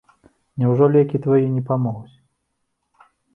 Няўжо 0.61 0.85
лекі 0.95 1.21
твае 1.25 1.43
не 1.59 1.61
памогуць? 1.69 2.15